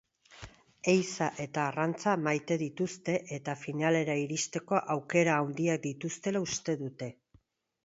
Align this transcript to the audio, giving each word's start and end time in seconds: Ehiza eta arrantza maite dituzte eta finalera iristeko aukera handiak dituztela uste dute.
Ehiza 0.93 1.27
eta 1.43 1.65
arrantza 1.71 2.15
maite 2.29 2.57
dituzte 2.61 3.19
eta 3.37 3.55
finalera 3.67 4.17
iristeko 4.23 4.83
aukera 4.97 5.39
handiak 5.45 5.87
dituztela 5.87 6.45
uste 6.49 6.79
dute. 6.85 7.15